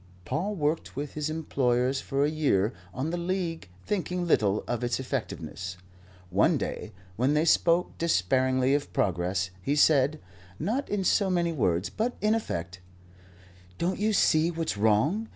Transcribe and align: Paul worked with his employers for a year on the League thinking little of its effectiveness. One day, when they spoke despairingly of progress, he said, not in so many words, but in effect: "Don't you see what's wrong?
Paul 0.25 0.55
worked 0.55 0.95
with 0.95 1.13
his 1.13 1.29
employers 1.29 2.01
for 2.01 2.25
a 2.25 2.29
year 2.31 2.73
on 2.91 3.11
the 3.11 3.19
League 3.19 3.69
thinking 3.85 4.25
little 4.25 4.63
of 4.67 4.83
its 4.83 4.99
effectiveness. 4.99 5.77
One 6.31 6.57
day, 6.57 6.91
when 7.17 7.35
they 7.35 7.45
spoke 7.45 7.95
despairingly 7.99 8.73
of 8.73 8.91
progress, 8.93 9.51
he 9.61 9.75
said, 9.75 10.19
not 10.57 10.89
in 10.89 11.03
so 11.03 11.29
many 11.29 11.51
words, 11.51 11.91
but 11.91 12.17
in 12.19 12.33
effect: 12.33 12.79
"Don't 13.77 13.99
you 13.99 14.11
see 14.11 14.49
what's 14.49 14.75
wrong? 14.75 15.29